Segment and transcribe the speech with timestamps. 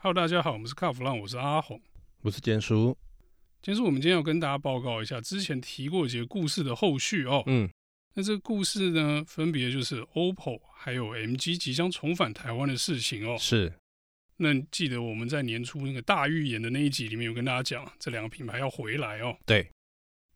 [0.00, 1.82] Hello，大家好，我们是卡弗朗，我是阿红，
[2.20, 2.96] 我是简叔。
[3.60, 7.42] 简叔，我们今天要跟大家报告一下之前提过几个故事的后续哦。
[7.46, 7.68] 嗯，
[8.14, 13.36] 那这个故事呢，分别就是 OPPO 还有 MG 即将重返台湾的事情哦。
[13.40, 13.72] 是。
[14.36, 19.36] 那记得我们在年初那个大预言的那一集里面有跟大家讲，这两个品牌要回来哦。
[19.44, 19.68] 对。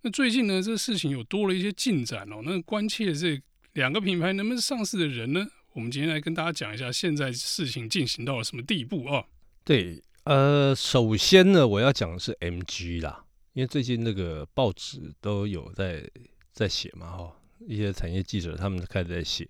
[0.01, 2.41] 那最近呢，这个事情有多了一些进展哦。
[2.45, 3.41] 那关切这
[3.75, 9.25] 两个品牌能不能上市的人呢，我们今天来跟大家讲一下，现在事情进行到了什么地步啊？
[9.65, 16.11] 对，呃，首先呢，我要讲的是 MG 啦，因为最近那个报纸都有在
[16.53, 19.49] 在写嘛，哈，一些产业记者他们开始在写。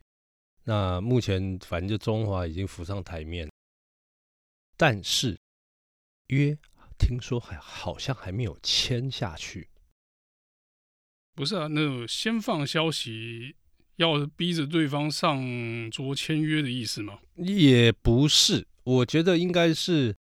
[0.65, 3.51] 那目前反正就中华已经浮上台面，
[4.77, 5.39] 但是
[6.29, 6.57] 约
[6.99, 9.69] 听说还好像还没有签下去。
[11.35, 13.57] 不是啊，那先放消息
[13.97, 17.21] 要逼着对方上桌签约的意思吗？
[17.37, 18.69] 也不是。
[18.85, 20.17] 我觉得应该是，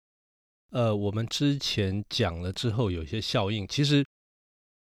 [0.70, 3.66] 呃，我们之前讲了之后有一些效应。
[3.66, 4.04] 其实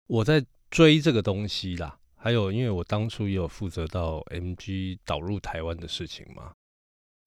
[0.08, 6.54] 我在追这个东西啦，还有因为我当初也有负责到 MG 导入台湾的事情嘛，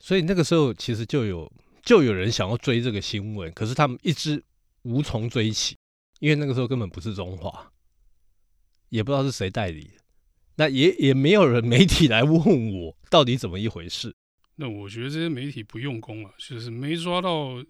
[0.01, 1.51] 所以那个时候其实就有
[1.83, 4.45] 就有人想要追这个新闻，可是他们一直
[4.83, 5.77] 无从追起，
[6.21, 7.73] 因为那个时候根本不是中华，
[8.91, 9.93] 也不知道是谁代理，
[10.57, 14.15] 那也也没有人 媒体来问我到底怎么一回事。
[14.57, 17.65] 那我觉得这些媒体不用功啊，就是没抓到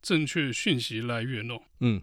[0.00, 1.60] 正确讯息来源哦。
[1.80, 2.02] 嗯，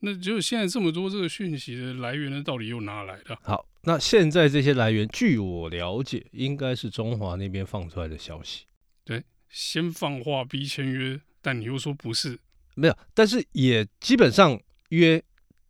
[0.00, 3.38] 那就现在这么多这个讯息的来源呢，到底又哪来的？
[3.42, 8.64] 好，那现在这些来源，据我了解，应该是中华那边放出来的消息。
[9.04, 12.38] 对，先放话逼签约，但你又说不是，
[12.74, 14.58] 没有，但是也基本上
[14.88, 15.22] 约，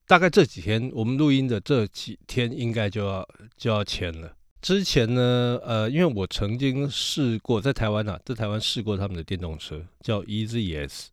[0.06, 4.36] 大概这几天我们录音的这几天，应该就要就要签了。
[4.62, 11.08] 之前呢，呃，因为我曾经试过在台湾啊，在台湾试过他们的电动车，叫 EZS。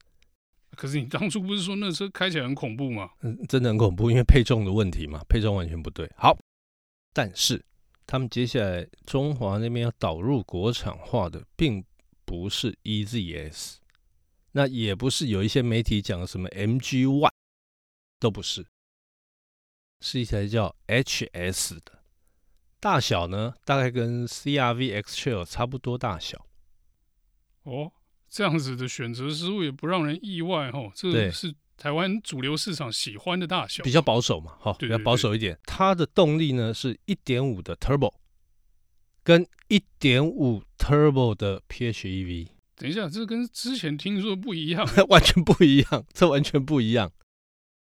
[0.77, 3.09] 可是你当初不是说那车开起来很恐怖吗？
[3.21, 6.07] 嗯，真的很恐怖，因为配重的问题嘛，配重完全不对。
[6.15, 6.37] 好，
[7.11, 7.65] 但是
[8.05, 11.83] 他们接下来中华那边要导入国产化的，并
[12.25, 13.77] 不是 EZS，
[14.51, 17.31] 那也不是有一些媒体讲的什么 MG One，
[18.19, 18.63] 都不是，
[20.01, 21.98] 是一台叫 HS 的。
[22.79, 26.45] 大小呢，大概跟 CRV X Trail 差不多大小。
[27.63, 27.91] 哦，
[28.29, 30.91] 这样子的选择失误也不让人意外哦。
[30.95, 35.59] 这个是台湾主流市场喜欢的大小，比较保守嘛，哈，比较保守一点。
[35.65, 38.13] 它的动力呢是1.5的 Turbo，
[39.23, 42.47] 跟1.5 Turbo 的 PHEV。
[42.77, 47.11] 等一下，这跟之前听说的不一样， 完全不一样，这完全不一样。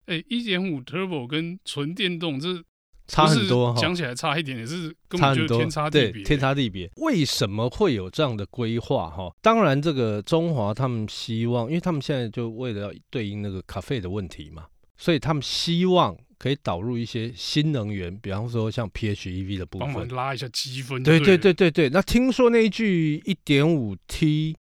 [0.05, 2.63] 哎，1.5 Turbo 跟纯电动这。
[3.09, 6.91] 差很多，讲起来差一点也是根本就天差地别，天差地别。
[6.97, 9.11] 为什么会有这样的规划？
[9.11, 21.03] 哈，当然这个中华他们希望，因为他们现在就为了要对应那个咖啡的问题嘛，所以他们希望可以导入一些新能源，比方说像 PHEV 的部分，帮忙拉一下积分。
[21.03, 21.91] 对对对对对。
[21.91, 24.55] 那听说那一具 1.5T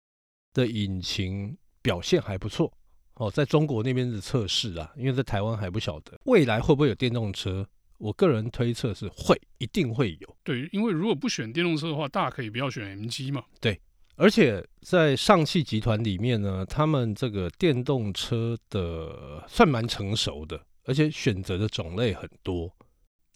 [0.53, 2.73] 的引擎表现还不错
[3.13, 7.65] 哦，在中国那边的测试啊，因为在台湾还不晓得未来会不会有电动车。
[8.01, 10.37] 我个人推测是会，一定会有。
[10.43, 13.45] 对，因为如果不选电动车的话，大可以不要选 MG 嘛。
[13.59, 13.79] 对，
[14.15, 22.75] 而且在上汽集团里面呢，他们这个电动车的算蛮成熟的，而且选择的种类很多。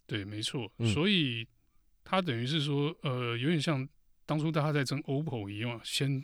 [0.04, 0.68] 对，没错。
[0.78, 1.46] 嗯、所以
[2.02, 3.88] 它等于是说，呃，有点像
[4.26, 6.20] 当初大家在争 OPPO 一样，先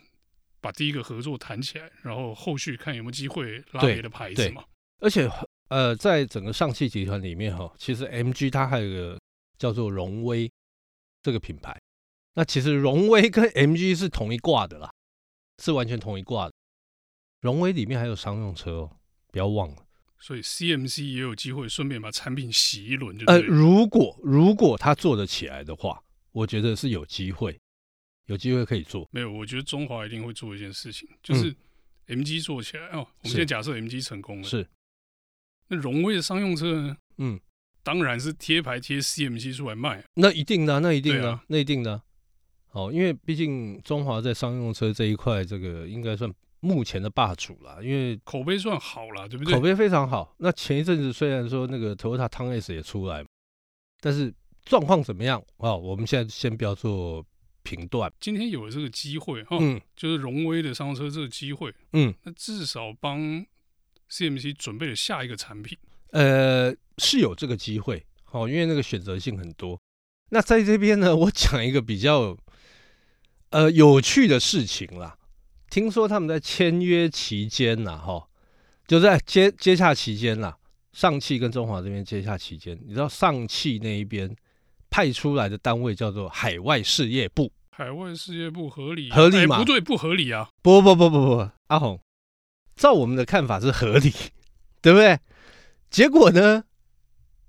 [0.59, 4.65] 把第一个合作谈起来，然后后续看有没有机会拉别的牌子嘛。
[4.99, 5.29] 而且。
[5.69, 9.19] 呃，在整个上汽集团里面哈，其实 MG 它还有一个
[9.57, 10.51] 叫做荣威
[11.21, 11.75] 这个品牌。
[12.35, 14.91] 那其实荣威 跟 MG 是同一挂的啦，
[15.59, 16.53] 是完全同一挂的。
[17.41, 18.97] 荣威里面还有商用车哦，
[19.31, 19.85] 不要忘了。
[20.19, 27.59] 所以 CMC 也有机会顺便把产品洗一轮，就呃，如果如果它做得起来的话，我觉得是有机会，
[28.27, 29.07] 有机会可以做。
[29.11, 31.53] 没有，我觉得中华一定会做一件事情，就是
[32.07, 33.07] MG 做起来、嗯、哦。
[33.19, 34.67] 我们现在假设 MG 成功了，是。
[35.73, 36.97] 那荣威的商用车呢？
[37.17, 37.39] 嗯，
[37.81, 40.03] 当然是贴牌贴 CMC 出来卖。
[40.15, 42.01] 那一定的，那一定的，啊、那一定的。
[42.71, 47.83] 哦，因为毕竟中华在商用车这一块，这个应该算目前的霸主了。
[47.83, 49.53] 因为口碑算好了，对不对？
[49.53, 50.35] 口碑非常好。
[50.39, 53.25] 那前一阵子虽然说那个 Toyota Town S 也出来，
[53.99, 54.33] 但是
[54.63, 55.43] 状况怎么样？
[55.57, 57.25] 哦，我们现在先不要做
[57.63, 58.11] 评断。
[58.19, 59.57] 今天有了这个机会，哈、
[59.95, 63.45] 就是荣威的商用车这个机会，嗯，那至少帮。
[64.13, 65.75] CMC 准备了下一个产品，
[66.11, 69.79] 呃，是有这个机会，好，因为那个选择性很多。
[70.29, 72.37] 那在这边呢，我讲一个比较
[73.49, 75.17] 呃有趣的事情啦。
[75.71, 78.27] 听说他们在签约期间呐，哈，
[78.85, 80.53] 就在接接洽期间呐，
[80.91, 84.35] 上汽跟中华这边接洽期间，你知道上汽那一边
[84.91, 87.51] 派出来的单位叫做海外事业部。
[87.71, 89.09] 海外事业部合理？
[89.09, 89.57] 合理吗？
[89.57, 90.49] 不对，不合理啊！
[90.61, 91.99] 不不不不不不，阿红，
[92.75, 94.11] 照我们的看法是合理，
[94.81, 95.19] 对不对？
[95.89, 96.63] 结果呢，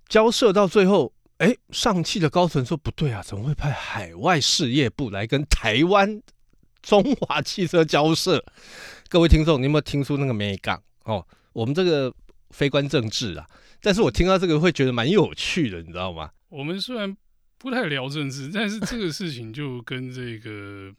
[0.09, 6.21] 交涉到最后，哎，上汽的高层说不对啊，怎么会派海外事业部来跟台湾
[6.82, 8.44] 中华汽车交涉？
[9.09, 10.82] 各位听众，你有没有听出那个美感？
[11.05, 12.12] 哦，我们这个
[12.50, 13.47] 非关政治啊，
[13.81, 16.31] 但是我听到这个会觉得蛮有趣的，你知道吗？
[16.49, 17.17] 我们虽然。
[17.56, 20.93] 不太聊政治，但是这个事情就跟这个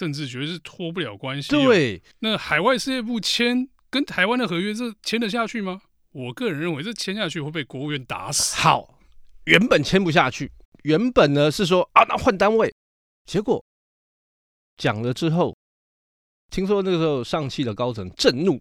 [0.00, 1.50] 政治绝对是脱不了关系。
[1.50, 5.82] 对，那海外事业部签跟台湾的合约，这签得下去吗？
[6.12, 8.56] 我个人认为，这签下去会被国务院打死。
[8.56, 8.98] 好，
[9.44, 10.50] 原本签不下去，
[10.84, 12.74] 原本呢是说啊，那换单位。
[13.26, 13.62] 结果
[14.78, 15.54] 讲了之后，
[16.50, 18.58] 听说那个时候上汽的高层震怒，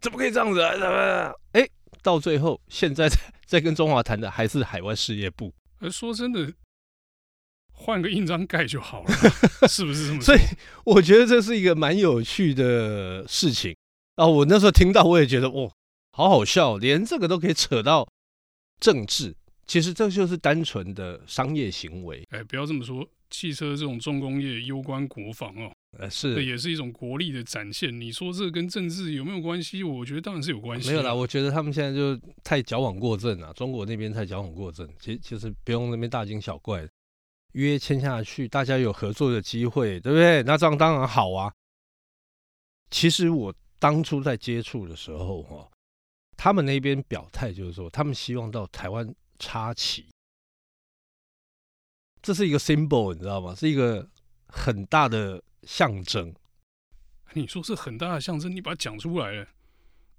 [0.00, 1.34] 怎么可以这样子啊？
[1.52, 1.68] 哎，
[2.02, 5.52] 到最后现在在 在跟中华谈的还是海外事业部。
[5.80, 6.50] 而说真的。
[7.82, 9.10] 换个印章盖就好了，
[9.68, 10.24] 是不是这么说？
[10.24, 10.38] 所以
[10.84, 13.74] 我觉得这是一个蛮有趣的事情
[14.14, 14.24] 啊！
[14.24, 15.68] 我那时候听到，我也觉得哇，
[16.12, 18.08] 好好笑，连这个都可以扯到
[18.78, 19.34] 政治。
[19.66, 22.26] 其实这就是单纯的商业行为。
[22.30, 27.98] 哎，不要这么说，汽车这种重工业攸关国防哦，呃，是，这也是一种国力的展现。
[27.98, 29.82] 你说这跟政治有没有关系？
[29.82, 30.88] 我觉得当然是有关系。
[30.90, 36.86] 没有啦，我觉得他们现在就太矫枉过正了，中国那边太矫枉过正，其实其实不用那边大惊小怪。
[37.52, 40.42] 约签下去，大家有合作的机会，对不对？
[40.42, 41.52] 那这样当然好啊。
[42.90, 45.70] 其实我当初在接触的时候，哈，
[46.36, 50.06] 他们那边表态就是说，他们希望到台湾插旗，
[52.20, 53.54] 这是一个 symbol，你知道吗？
[53.54, 54.08] 是一个
[54.48, 56.34] 很大的象征。
[57.32, 59.48] 你说是很大的象征，你把它讲出来了，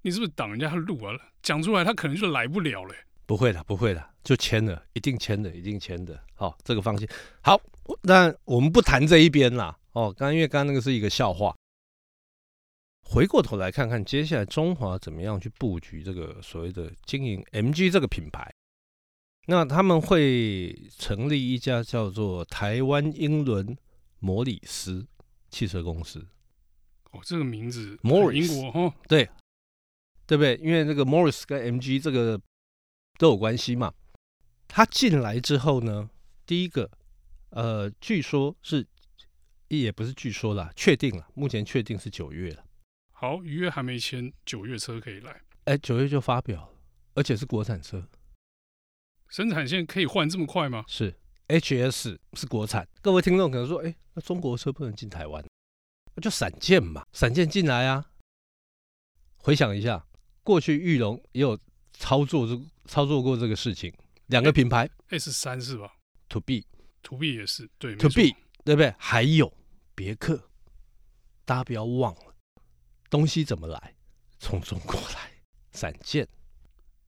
[0.02, 1.14] 你是不是挡人家的路啊？
[1.42, 2.94] 讲出来，他可能就来不了了。
[3.26, 6.22] 不会的，不会的，就签了，一定签的，一定签的。
[6.34, 7.08] 好，这个放心。
[7.42, 7.58] 好，
[8.02, 9.78] 那我们不谈这一边啦。
[9.92, 11.56] 哦，刚刚因为刚刚那个是一个笑话。
[13.06, 18.52] 回过头来看看，接下来中华怎么样去布局这个所谓的经营 MG 这个品牌？
[19.46, 23.76] 那他们会成立一家叫做台湾英伦
[24.18, 25.06] 摩里斯
[25.50, 26.26] 汽车公司。
[27.12, 29.28] 哦，这个名字，Morris，英国哈，对，
[30.26, 30.56] 对不对？
[30.56, 32.38] 因为这个 Morris 跟 MG 这个。
[33.16, 33.94] 都有关系嘛？
[34.66, 36.10] 他进来之后呢，
[36.44, 36.90] 第一个，
[37.50, 38.86] 呃，据说是，
[39.68, 42.64] 也不是据说啦，确定了，目前确定是九月了。
[43.12, 45.42] 好，预约还没签，九月车可以来。
[45.64, 46.70] 哎，九月就发表了，
[47.14, 48.08] 而且是国产车，
[49.28, 50.84] 生产线可以换这么快吗？
[50.88, 51.16] 是
[51.48, 52.88] ，HS 是国产。
[53.00, 55.44] 各位听众可能说，哎，那中国车不能进台湾，
[56.14, 58.10] 那就闪件嘛，闪件进来啊。
[59.36, 60.04] 回想一下，
[60.42, 61.56] 过去玉龙也有。
[61.96, 63.92] 操作这操作过这个事情，
[64.26, 65.92] 两个品牌 S 三是吧
[66.28, 68.34] ？To B，To B 也是对，To B
[68.64, 68.94] 对不对？
[68.98, 69.52] 还有
[69.94, 70.50] 别克，
[71.44, 72.34] 大家不要忘了，
[73.10, 73.94] 东西怎么来？
[74.38, 75.30] 从中国来，
[75.72, 76.28] 散件。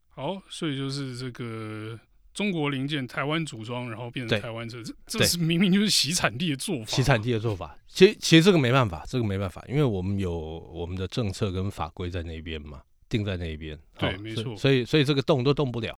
[0.08, 1.98] 好，所以就是这个
[2.32, 6.86] 中国零件台湾组装，然后变成台湾车，这这是明明就是洗产地的做法。
[6.86, 12.82] 洗产地的做法，其实其实这个没办法，这个没办法，因为我们有我们的政策跟法规在那边嘛。
[13.08, 15.96] 定在那边，对，哦、没错，所以所以这个动都动不了。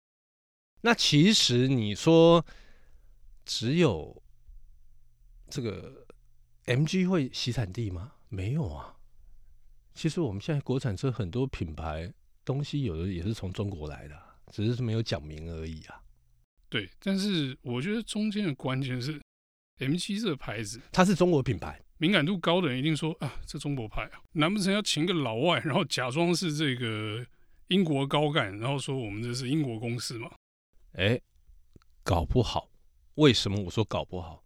[0.82, 2.44] 那其实你说
[3.44, 4.22] 只有
[5.48, 6.06] 这个
[6.66, 8.12] MG 会洗产地吗？
[8.28, 8.96] 没有啊。
[9.94, 12.12] 其实我们现在国产车很多品牌
[12.44, 14.16] 东西有的也是从中国来的，
[14.52, 16.00] 只是没有讲明而已啊。
[16.68, 19.20] 对，但是我觉得中间的关键是
[19.78, 21.82] MG 这个牌子，它是中国品牌。
[21.98, 27.26] 敏感度高的人一定说啊，这中国派啊，难不成要请个老外，然后假装是这个
[27.68, 30.30] 英国高干，然后说我们这是英国公司吗？
[30.92, 31.20] 哎，
[32.02, 32.70] 搞不好。
[33.16, 34.44] 为什么我说搞不好？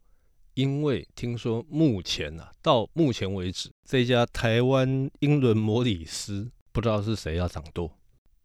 [0.54, 7.98] 因为听说目前啊，到目前为止，这家台湾英伦摩里斯不知道是谁要掌舵。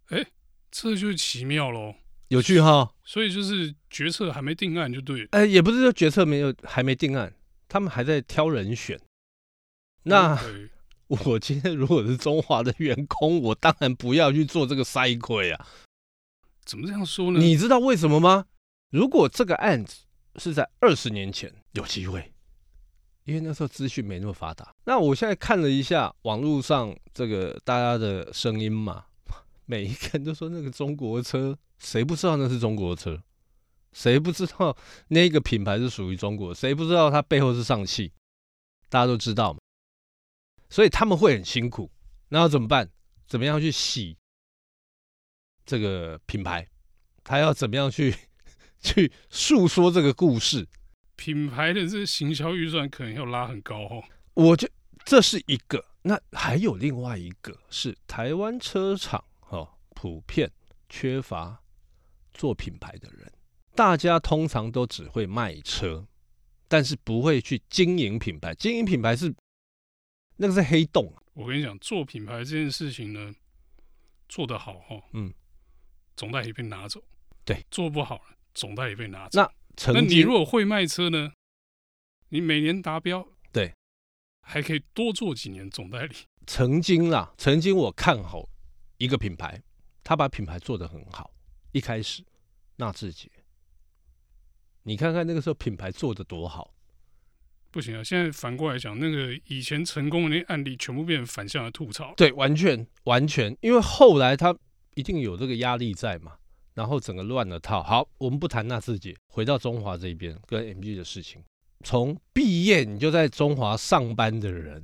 [0.07, 0.25] 哎，
[0.69, 1.95] 这就是奇妙喽，
[2.27, 2.93] 有趣哈。
[3.03, 5.27] 所以就是决策还没定案就对了。
[5.31, 7.33] 哎，也不是说决策没有还没定案。
[7.67, 9.00] 他们还在挑人选，
[10.03, 10.39] 那
[11.07, 15.67] 我今天如果是中华的员工，我当然不要去做这个塞亏啊！
[16.65, 17.39] 怎么这样说呢？
[17.39, 18.45] 你知道为什么吗？
[18.89, 20.03] 如果这个案子
[20.36, 22.33] 是在二十年前有机会，
[23.24, 24.74] 因为那时候资讯没那么发达。
[24.86, 29.05] 那我现在看了一下网络上这个大家的声音嘛，
[29.65, 33.21] 每一个人都说那个中国车，谁不知道那是中国车？
[33.97, 34.77] 谁不知道
[35.07, 36.53] 那个品牌是属于中国？
[36.53, 38.13] 谁不知道它背后是上汽？
[38.89, 39.59] 大家都知道嘛。
[40.69, 41.91] 所以他们会很辛苦。
[42.29, 42.91] 那要怎么办？
[43.25, 44.15] 怎么样去洗
[45.65, 46.67] 这个品牌？
[47.23, 48.15] 他要怎么样去
[48.79, 50.67] 去诉说这个故事？
[51.15, 54.03] 品牌的这个行销预算可能要拉很高哦。
[54.35, 54.69] 我就
[55.05, 55.83] 这是一个。
[56.03, 60.51] 那还有另外一个是台湾车厂哦，普遍
[60.87, 61.63] 缺乏
[62.35, 63.31] 做品牌的人。
[63.77, 66.07] 大家通常都只会卖车，
[66.67, 68.51] 但是不会去经营品牌。
[68.55, 69.31] 经营品牌是
[70.38, 71.13] 那个是黑洞。
[71.34, 73.31] 我跟你讲，做品牌这件事情呢，
[74.27, 75.31] 做得好哈，嗯，
[76.15, 77.00] 总代理被拿走。
[77.46, 78.19] 对，做不好，
[78.55, 79.39] 总代理被拿走。
[79.39, 81.31] 那那你如果会卖车呢？
[82.29, 83.72] 你每年达标，对，
[84.41, 86.15] 还可以多做几年总代理。
[86.48, 88.50] 曾经啦，曾经我看好
[88.98, 89.62] 一个品牌，
[90.03, 91.31] 他把品牌做得很好。
[91.74, 92.25] 一开始，
[92.77, 93.29] 纳智捷。
[94.88, 96.74] 你看看那个时候品牌做的多好，
[97.72, 98.01] 不行啊！
[98.01, 102.13] 现在反过来讲，那个以前成功的那些案例，全部变成反向的吐槽。
[102.15, 104.58] 对，完全完全，因为后来他
[104.96, 106.38] 一定有这个压力在嘛，
[106.74, 107.84] 然后整个乱了套。
[107.84, 111.44] 好，我们不谈那自己，回到中华这边跟 MG 的事情。
[111.84, 114.82] 从毕业你就在中华上班的人，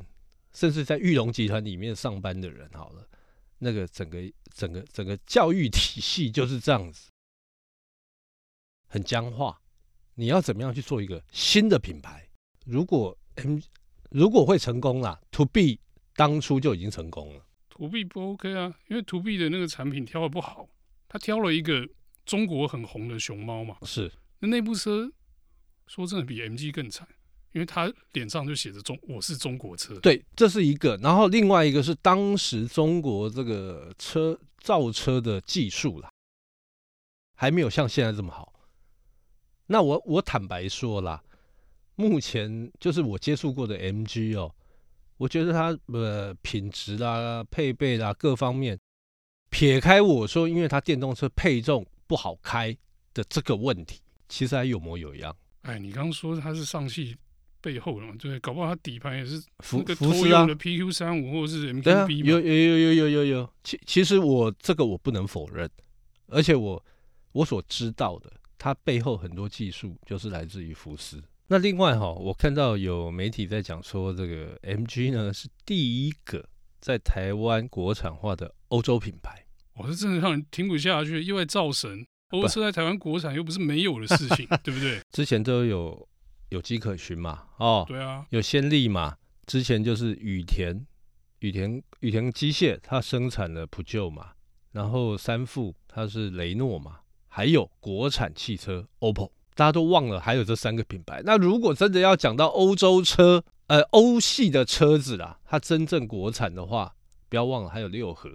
[0.53, 3.07] 甚至在玉龙集团里面上班的人，好了，
[3.59, 4.19] 那个整个
[4.53, 7.09] 整个整个教育体系就是这样子，
[8.89, 9.61] 很僵化。
[10.15, 12.29] 你要怎么样去做一个新的品牌？
[12.65, 13.59] 如果 M
[14.11, 15.79] 如果会成功啦，To B
[16.15, 17.45] 当初就已经成功了。
[17.69, 20.69] To B 不 OK 啊，因为 To B 的那个产品挑的不好，
[21.09, 21.87] 他挑了一个
[22.25, 23.77] 中国很红的熊猫嘛。
[23.81, 25.11] 是，那那部车
[25.87, 27.07] 说真的比 MG 更惨，
[27.51, 29.95] 因为他脸上就写着中我是中国车。
[29.95, 30.95] 对，这是一个。
[30.97, 36.11] 然后另外一个是当时中国这个车造车的技术啦，
[37.35, 38.52] 还没有像现在这么好。
[39.67, 41.21] 那我我坦白说啦，
[41.95, 44.53] 目前就是我接触过的 MG 哦，
[45.17, 48.77] 我觉得它呃品质啦、配备啦各方面，
[49.49, 52.75] 撇开我说，因为它电动车配重不好开
[53.13, 55.35] 的这个问题，其实还有模有样。
[55.61, 57.15] 哎，你刚刚说它是上汽
[57.61, 58.13] 背后的嘛？
[58.19, 62.27] 对，搞不好它底盘也是福那个通用的 PQ 三五或者是 MQB 嘛？
[62.29, 63.49] 有有有有有有有。
[63.63, 65.69] 其其实我这个我不能否认，
[66.27, 66.83] 而且我
[67.31, 68.29] 我所知道的。
[68.63, 71.21] 它背后很多技术就是来自于福斯。
[71.47, 76.47] 那另外哈，我看到有媒体在讲说，这个 MG 呢是第一个
[76.79, 79.45] 在台湾国产化的欧洲品牌。
[79.73, 82.07] 我是真的让人听不下去，意外造神。
[82.29, 85.01] 欧车在台湾国产又不是没有的事情， 对不对？
[85.11, 86.07] 之前都有
[86.47, 89.17] 有迹可循嘛，哦，对啊，有先例嘛。
[89.45, 90.85] 之前就是羽田，
[91.39, 94.31] 羽田羽田机械它生产了普救嘛，
[94.71, 96.99] 然后三富它是雷诺嘛。
[97.35, 101.19] 还有国产汽车，OPPO，大家都忘了还有这三个品牌。
[101.25, 106.93] 那如果真的要讲到欧洲车，呃，欧系的车子啦，它真正国产的话，
[107.29, 108.29] 不要忘了还有六合，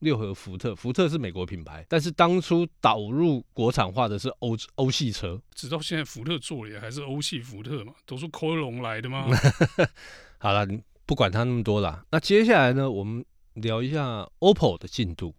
[0.00, 5.40] 六合福特，福特是美国品牌，但是当初导入国产化的是欧欧系车。
[5.54, 9.26] 直到现在，福特做的也还是欧系福特嘛，都是科隆来的吗？
[10.36, 10.68] 好了，
[11.06, 12.04] 不管它那么多啦。
[12.10, 15.34] 那接下来呢，我们聊一下 OPPO 的进度。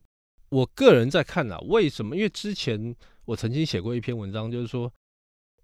[0.55, 2.15] 我个人在看啊，为什么？
[2.15, 2.95] 因为之前
[3.25, 4.89] 我曾经写过一篇文章，就是说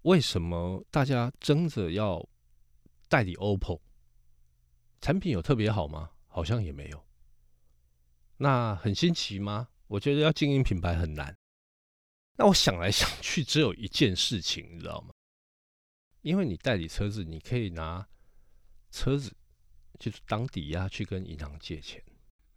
[0.02, 2.22] 为什么大家争着要
[3.08, 3.80] 代理 OPPO，
[5.00, 6.10] 产品有特别好吗？
[6.26, 7.02] 好像也没有。
[8.36, 9.66] 那很新奇吗？
[9.86, 11.34] 我觉得要经营品牌很难。
[12.36, 15.14] 那我想来想去，只有一件事情，你知道吗？
[16.20, 18.06] 因为你代理车子，你可以拿
[18.90, 19.34] 车子
[19.98, 22.02] 就是当抵押去跟银行借钱。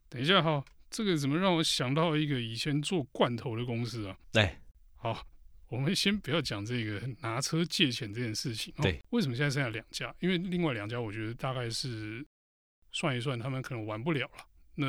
[0.09, 0.65] 等一下哈。
[0.95, 4.17] 这个怎么让我想到一个以前做罐头的公司啊？
[4.31, 4.55] 对，
[4.95, 5.27] 好，
[5.67, 8.73] 我们先不要讲这个拿车借钱这件事情。
[8.81, 10.15] 对，为什么现在剩下两家？
[10.21, 12.25] 因为另外两家我觉得大概是
[12.93, 14.45] 算一算，他们可能玩不了了。
[14.75, 14.85] 那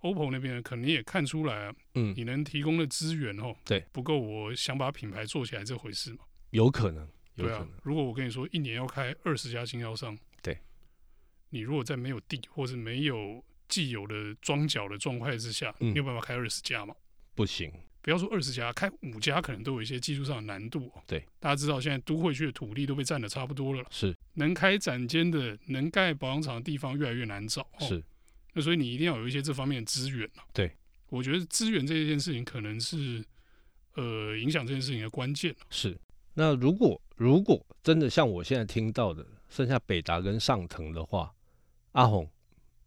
[0.00, 6.20] OPPO 那边可能也看出来啊，嗯，你能提供的资源哦，对，不够，我想把品牌做起来这回事嘛？
[6.52, 7.66] 有可能，有可能。
[7.66, 10.58] 对啊，如果我跟你说一年要开二十家经销商，对，
[11.50, 16.94] 你如果在没有地或是没有既有的装脚的状态之下，嗯，没有办法开二十家吗？
[17.34, 17.70] 不行，
[18.00, 20.90] 不要说二十家，开五家可能都有一些技术上的难度。
[21.06, 27.68] 对，大家知道现在都会区的土地都被占的差不多了，是能开展间的、能盖保养厂的地方越来越难找。
[27.80, 28.02] 是，
[28.54, 30.30] 那所以你一定要有一些这方面的资源。
[30.52, 30.72] 对，
[31.08, 33.24] 我觉得资源这件事情可能是
[33.94, 35.54] 呃影响这件事情的关键。
[35.68, 35.98] 是，
[36.34, 41.34] 那如果如果真的像我现在听到的，剩下北达跟上腾的话，
[41.92, 42.30] 阿鸿。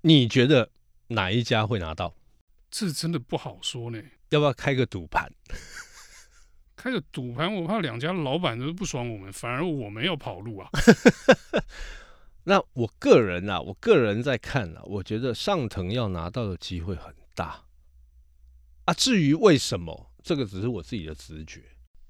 [0.01, 0.71] 你觉得
[1.07, 2.15] 哪一家会拿到？
[2.71, 3.99] 这真的不好说呢。
[4.29, 5.31] 要不要开个赌盘？
[6.75, 10.69] 开个赌盘，我怕两家老板都不爽我们，反而我们要跑路啊。
[12.45, 17.65] 那我个人啊，我个人在看啊，我觉得上腾要拿到的机会很大
[18.85, 18.93] 啊。
[18.93, 21.63] 至于为什么，这个只是我自己的直觉。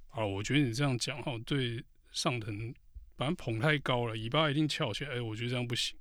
[0.10, 2.74] 啊，我觉得你这样讲哈，对上腾
[3.18, 5.16] 反正捧太高了，尾巴一定翘起来。
[5.16, 5.98] 哎，我觉得这样不行。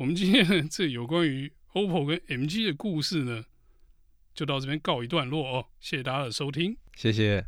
[0.00, 3.44] 我们今天这有关于 OPPO 跟 MG 的故事呢，
[4.32, 5.66] 就到这边告一段落哦。
[5.78, 7.44] 谢谢大家的收听，谢谢。